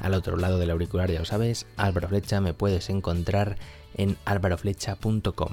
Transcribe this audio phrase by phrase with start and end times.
[0.00, 3.56] Al otro lado del auricular, ya lo sabes, Álvaro Flecha, me puedes encontrar
[3.94, 5.52] en álvaroflecha.com.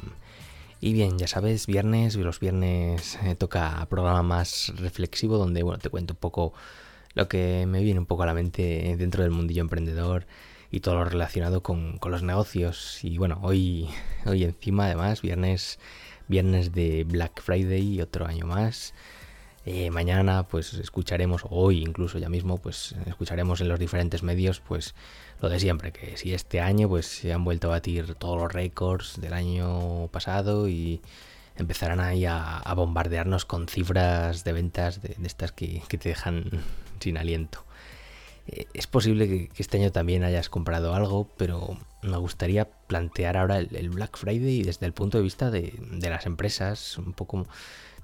[0.81, 5.89] Y bien, ya sabes, viernes, los viernes eh, toca programa más reflexivo donde, bueno, te
[5.89, 6.53] cuento un poco
[7.15, 10.25] lo que me viene un poco a la mente dentro del mundillo emprendedor
[10.71, 13.03] y todo lo relacionado con, con los negocios.
[13.03, 13.89] Y bueno, hoy,
[14.25, 15.79] hoy encima además, viernes,
[16.27, 18.93] viernes de Black Friday y otro año más.
[19.71, 24.95] Eh, mañana pues escucharemos, hoy incluso ya mismo, pues escucharemos en los diferentes medios pues
[25.43, 28.51] lo de siempre, que si este año pues se han vuelto a batir todos los
[28.51, 31.01] récords del año pasado y
[31.55, 36.45] empezarán ahí a, bombardearnos con cifras de ventas de, estas que, te dejan
[36.99, 37.63] sin aliento.
[38.47, 43.59] Eh, es posible que, este año también hayas comprado algo, pero me gustaría plantear ahora
[43.59, 47.45] el, Black Friday desde el punto de vista de, de las empresas, un poco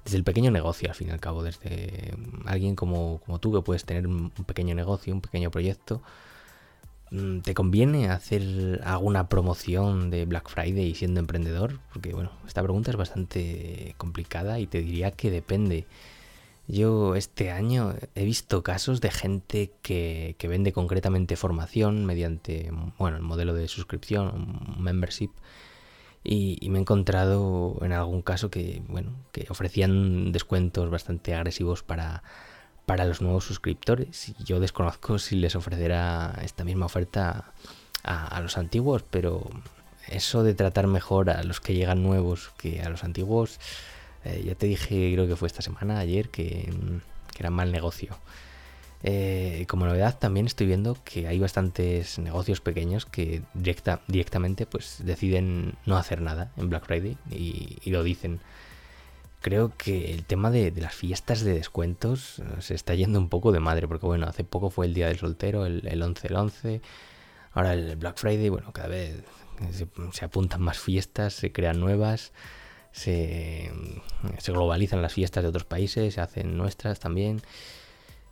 [0.06, 3.84] desde el pequeño negocio, al fin y al cabo, desde alguien como, tú que puedes
[3.84, 6.00] tener un, pequeño negocio, un pequeño proyecto,
[7.10, 11.80] mm, ¿te conviene hacer alguna promoción de Black Friday siendo emprendedor?
[11.92, 15.86] Porque bueno, esta pregunta es bastante complicada y te diría que depende.
[16.68, 23.16] Yo este año he visto casos de gente que, que vende concretamente formación mediante, bueno,
[23.16, 25.30] el modelo de suscripción, membership,
[26.26, 32.22] y, me he encontrado en algún caso que, bueno, que ofrecían descuentos bastante agresivos para,
[32.84, 34.30] para los nuevos suscriptores.
[34.30, 37.52] Y yo desconozco si les ofrecerá esta misma oferta
[38.02, 39.48] a, los antiguos, pero
[40.08, 43.58] eso de tratar mejor a los que llegan nuevos que a los antiguos,
[44.24, 46.72] eh, ya te dije, creo que fue esta semana, ayer, que,
[47.32, 48.16] que era mal negocio.
[49.02, 55.00] Eh, como novedad también estoy viendo que hay bastantes negocios pequeños que directa, directamente pues
[55.04, 58.40] deciden no hacer nada en Black Friday y, lo dicen.
[59.42, 63.52] Creo que el tema de, las fiestas de descuentos eh, se está yendo un poco
[63.52, 66.36] de madre, porque bueno, hace poco fue el Día del Soltero, el, el 11 el
[66.36, 66.80] 11,
[67.52, 69.22] ahora el Black Friday, bueno, cada vez
[70.12, 72.32] se, apuntan más fiestas, se crean nuevas,
[72.92, 73.70] se,
[74.38, 77.42] se globalizan las fiestas de otros países, se hacen nuestras también.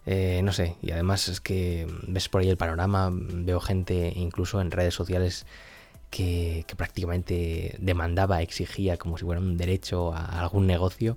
[0.07, 4.61] Eh, no sé, y además es que ves por ahí el panorama, veo gente incluso
[4.61, 5.47] en redes sociales
[6.11, 11.17] que, prácticamente demandaba, exigía como si fuera un derecho a algún negocio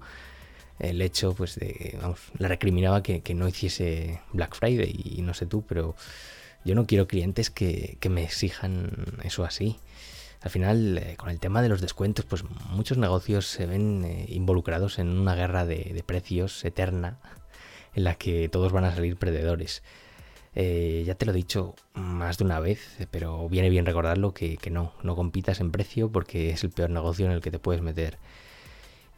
[0.79, 5.45] el hecho pues de, vamos, le recriminaba que, no hiciese Black Friday y no sé
[5.47, 5.95] tú, pero
[6.63, 8.91] yo no quiero clientes que, me exijan
[9.23, 9.79] eso así.
[10.41, 14.25] Al final, eh, con el tema de los descuentos, pues muchos negocios se ven eh,
[14.29, 17.17] involucrados en una guerra de precios eterna
[17.97, 19.81] en la que todos van a salir perdedores.
[20.53, 24.59] Eh, ya te lo he dicho más de una vez, pero viene bien recordarlo que,
[24.71, 27.81] no, no compitas en precio porque es el peor negocio en el que te puedes
[27.81, 28.19] meter.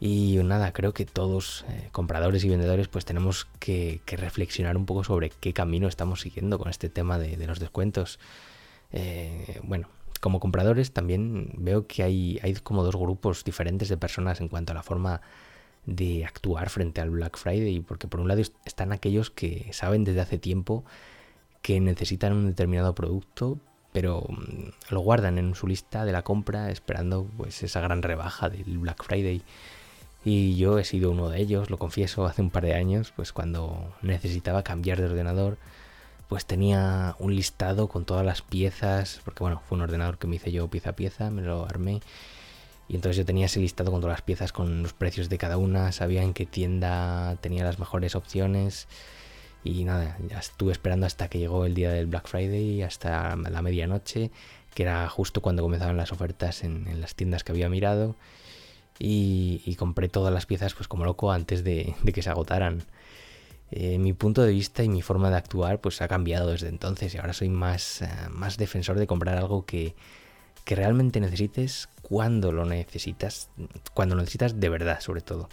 [0.00, 5.04] Y nada, creo que todos, eh, compradores y vendedores, pues tenemos que, reflexionar un poco
[5.04, 8.18] sobre qué camino estamos siguiendo con este tema de, los descuentos.
[8.92, 9.88] Eh, bueno,
[10.20, 14.72] como compradores también veo que hay, hay como dos grupos diferentes de personas en cuanto
[14.72, 15.20] a la forma
[15.86, 20.20] de actuar frente al Black Friday, porque por un lado están aquellos que saben desde
[20.20, 20.84] hace tiempo
[21.62, 23.58] que necesitan un determinado producto,
[23.92, 28.48] pero mm, lo guardan en su lista de la compra esperando pues esa gran rebaja
[28.48, 29.42] del Black Friday.
[30.24, 33.32] Y yo he sido uno de ellos, lo confieso, hace un par de años, pues
[33.32, 35.56] cuando necesitaba cambiar de ordenador,
[36.28, 40.36] pues tenía un listado con todas las piezas, porque bueno, fue un ordenador que me
[40.36, 42.02] hice yo pieza a pieza, me lo armé
[42.90, 45.58] y entonces yo tenía ese listado con todas las piezas, con los precios de cada
[45.58, 48.88] una, sabía en qué tienda tenía las mejores opciones.
[49.62, 54.32] Y nada, estuve esperando hasta que llegó el día del Black Friday, hasta la medianoche,
[54.74, 58.16] que era justo cuando comenzaban las ofertas en, las tiendas que había mirado.
[58.98, 62.82] Y, compré todas las piezas pues como loco antes de, que se agotaran.
[63.70, 67.14] Eh, mi punto de vista y mi forma de actuar pues ha cambiado desde entonces
[67.14, 69.94] y ahora soy más, eh, más defensor de comprar algo que,
[70.70, 73.50] que realmente necesites cuando lo necesitas,
[73.92, 75.48] cuando lo necesitas de verdad, sobre todo.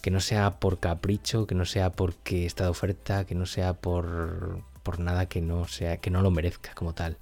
[0.00, 3.74] Que no sea por capricho, que no sea porque está de oferta, que no sea
[3.74, 7.18] por, por nada que no sea, que no lo merezca como tal.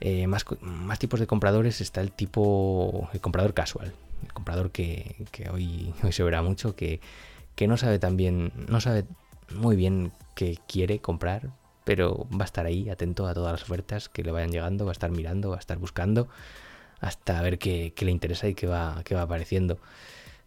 [0.00, 3.94] Eh, más, más tipos de compradores está el tipo, el comprador casual,
[4.24, 5.14] el comprador que,
[5.52, 7.00] hoy, hoy se verá mucho, que,
[7.54, 8.16] que no sabe tan
[8.68, 9.04] no sabe
[9.54, 11.52] muy bien qué quiere comprar,
[11.84, 14.90] pero va a estar ahí atento a todas las ofertas que le vayan llegando, va
[14.90, 16.28] a estar mirando, va a estar buscando
[17.00, 19.78] hasta ver qué, le interesa y qué va, apareciendo.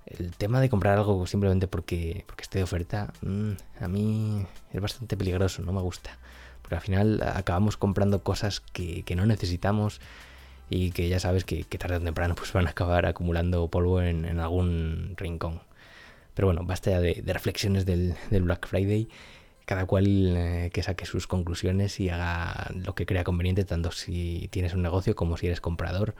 [0.06, 3.52] El tema de comprar algo simplemente porque, porque esté de oferta, mm,
[3.82, 6.18] a mí es bastante peligroso, no me gusta.
[6.62, 10.02] Porque al final acabamos comprando cosas que, no necesitamos
[10.70, 14.40] y que ya sabes que, tarde o temprano pues van a acabar acumulando polvo en,
[14.40, 15.62] algún rincón.
[16.34, 19.08] Pero bueno, basta ya de, reflexiones del, Black Friday.
[19.68, 20.06] Cada cual
[20.38, 24.82] eh, que saque sus conclusiones y haga lo que crea conveniente, tanto si tienes un
[24.82, 26.16] negocio como si eres comprador.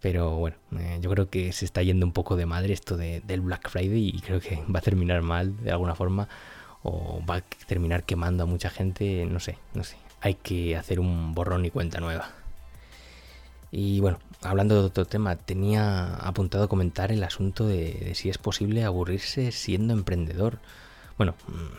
[0.00, 3.40] Pero bueno, eh, yo creo que se está yendo un poco de madre esto del
[3.40, 6.28] Black Friday y creo que va a terminar mal de alguna forma
[6.82, 9.96] o va a terminar quemando a mucha gente, no sé, no sé.
[10.20, 12.32] Hay que hacer un borrón y cuenta nueva.
[13.70, 18.84] Y bueno, hablando de otro tema, tenía apuntado comentar el asunto de, si es posible
[18.84, 20.58] aburrirse siendo emprendedor.
[21.16, 21.34] Bueno,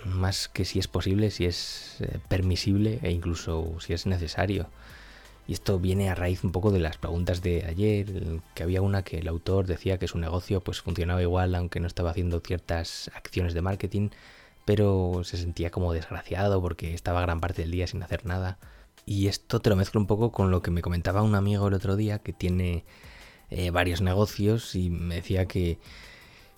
[0.06, 4.70] más que si es posible, si es eh, permisible e incluso si es necesario.
[5.48, 9.04] Y esto viene a raíz un poco de las preguntas de ayer, que había una
[9.04, 13.12] que el autor decía que su negocio pues funcionaba igual aunque no estaba haciendo ciertas
[13.14, 14.10] acciones de marketing,
[14.66, 18.58] pero se sentía como desgraciado porque estaba gran parte del día sin hacer nada.
[19.06, 21.76] Y esto te lo mezclo un poco con lo que me comentaba un amigo el
[21.76, 22.86] otro día que tiene
[23.52, 25.78] eh, varios negocios y me decía que,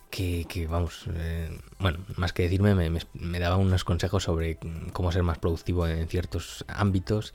[0.09, 1.49] que, vamos, eh,
[1.79, 4.57] bueno, más que decirme, me, me, daba unos consejos sobre
[4.93, 7.33] cómo ser más productivo en ciertos ámbitos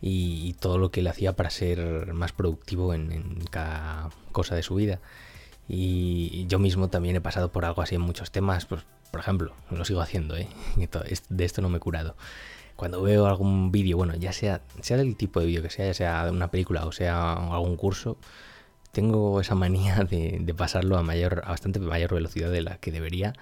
[0.00, 4.74] y, todo lo que le hacía para ser más productivo en, cada cosa de su
[4.74, 5.00] vida.
[5.68, 9.54] Y yo mismo también he pasado por algo así en muchos temas, pues, por ejemplo,
[9.70, 10.48] lo sigo haciendo, ¿eh?
[11.28, 12.16] de esto no me he curado.
[12.76, 15.94] Cuando veo algún vídeo, bueno, ya sea, sea del tipo de vídeo que sea, ya
[15.94, 18.16] sea una película o sea algún curso,
[18.92, 23.32] tengo esa manía de, pasarlo a mayor, a bastante mayor velocidad de la que debería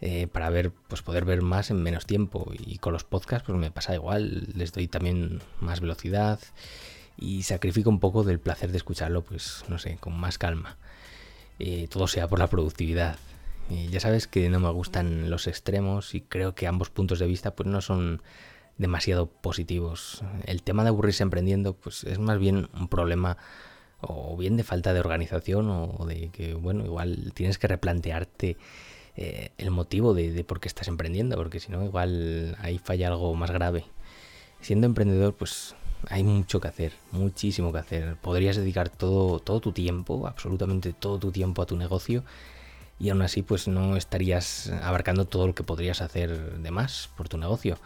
[0.00, 2.50] eh, para ver, pues poder ver más en menos tiempo.
[2.58, 6.40] Y con los podcasts, pues me pasa igual, les doy también más velocidad
[7.18, 10.78] y sacrifico un poco del placer de escucharlo, pues no sé, con más calma.
[11.58, 13.18] Eh, todo sea por la productividad.
[13.90, 17.54] Ya sabes que no me gustan los extremos y creo que ambos puntos de vista
[17.54, 18.20] pues no son
[18.78, 20.24] demasiado positivos.
[20.46, 23.36] El tema de aburrirse emprendiendo pues es más bien un problema
[24.00, 28.56] o bien de falta de organización o de que bueno, igual tienes que replantearte
[29.16, 33.34] eh, el motivo de, por qué estás emprendiendo, porque si no, igual ahí falla algo
[33.34, 33.84] más grave.
[34.60, 35.74] Siendo emprendedor, pues
[36.08, 38.16] hay mucho que hacer, muchísimo que hacer.
[38.16, 42.24] Podrías dedicar todo, todo tu tiempo, absolutamente todo tu tiempo a tu negocio
[42.98, 47.28] y aún así pues no estarías abarcando todo lo que podrías hacer de más por
[47.28, 47.78] tu negocio.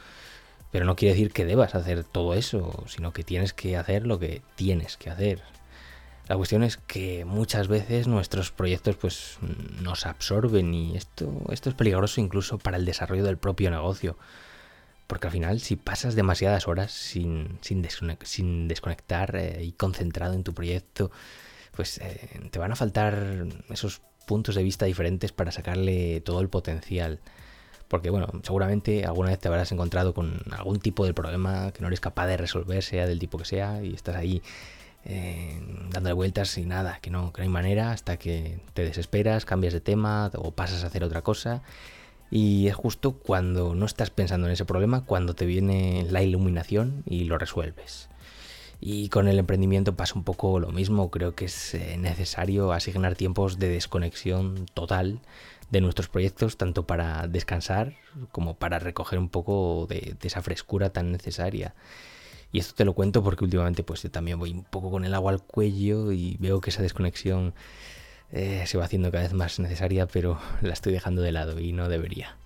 [0.71, 4.19] Pero no quiere decir que debas hacer todo eso, sino que tienes que hacer lo
[4.19, 5.43] que tienes que hacer.
[6.27, 9.39] La cuestión es que muchas veces nuestros proyectos pues
[9.83, 14.17] nos absorben y esto, esto es peligroso incluso para el desarrollo del propio negocio.
[15.07, 17.83] Porque al final si pasas demasiadas horas sin, sin,
[18.69, 21.11] desconectar eh, y concentrado en tu proyecto,
[21.77, 26.49] pues eh, te van a faltar esos puntos de vista diferentes para sacarle todo el
[26.49, 27.21] potencial.
[27.89, 31.89] Porque bueno, seguramente alguna vez te habrás encontrado con algún tipo de problema que no
[31.89, 34.43] eres capaz de resolver, sea del tipo que sea, y estás ahí
[35.07, 35.61] eh,
[35.91, 39.73] dándole vueltas y nada, que no, que no hay manera hasta que te desesperas, cambias
[39.73, 41.63] de tema o pasas a hacer otra cosa.
[42.31, 47.03] Y es justo cuando no estás pensando en ese problema, cuando te viene la iluminación
[47.07, 48.09] y lo resuelves.
[48.81, 53.15] Y con el emprendimiento pasa un poco lo mismo, creo que es eh, necesario asignar
[53.15, 55.21] tiempos de desconexión total
[55.71, 57.95] de nuestros proyectos, tanto para descansar
[58.33, 61.75] como para recoger un poco de esa frescura tan necesaria.
[62.55, 65.33] Y esto te lo cuento porque últimamente pues también voy un poco con el agua
[65.33, 67.53] al cuello y veo que esa desconexión
[68.31, 71.73] eh, se va haciendo cada vez más necesaria, pero la estoy dejando de lado y
[71.73, 72.37] no debería.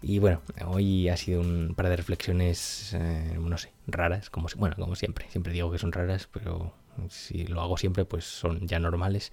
[0.00, 4.76] Y bueno, hoy ha sido un par de reflexiones, eh, no sé, raras, como, bueno,
[4.78, 5.26] como siempre.
[5.28, 6.72] Siempre digo que son raras, pero
[7.08, 9.32] si lo hago siempre, pues son ya normales.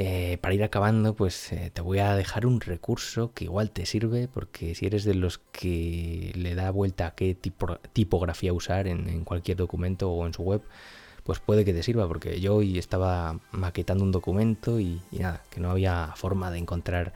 [0.00, 3.84] Eh, para ir acabando, pues eh, te voy a dejar un recurso que igual te
[3.84, 9.24] sirve, porque si eres de los que le da vuelta a qué tipografía usar en,
[9.24, 10.62] cualquier documento o en su web,
[11.24, 15.58] pues puede que te sirva, porque yo hoy estaba maquetando un documento y, nada, que
[15.58, 17.12] no había forma de encontrar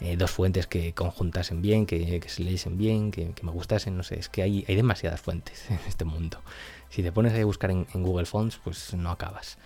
[0.00, 4.18] eh, dos fuentes que conjuntasen bien, que, se leyesen bien, que, me gustasen, no sé,
[4.18, 6.42] es que hay, hay demasiadas fuentes en este mundo.
[6.90, 9.56] Si te pones a buscar en Google Fonts, pues no acabas.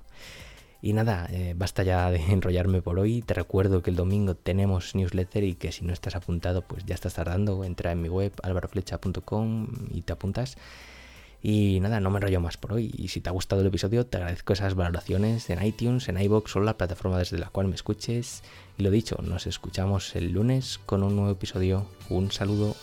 [0.83, 3.23] Y nada, eh, basta ya de enrollarme por hoy.
[3.23, 6.95] Te recuerdo que el domingo tenemos newsletter y que si no estás apuntado, pues ya
[6.95, 7.65] estás tardando.
[7.65, 10.57] Entra en mi web alvaroflecha.com y te apuntas.
[11.43, 12.93] Y nada, no me enrollo más por hoy.
[12.97, 16.57] Y si te ha gustado el episodio, te agradezco esas valoraciones en iTunes, en iBox
[16.57, 18.43] o la plataforma desde la cual me escuches.
[18.79, 21.87] Y lo dicho, nos escuchamos el lunes con un nuevo episodio.
[22.09, 22.75] Un saludo.